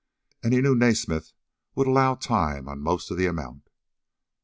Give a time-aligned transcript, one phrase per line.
[0.41, 1.31] And he knew Naismith
[1.75, 3.69] would allow time on most of the amount.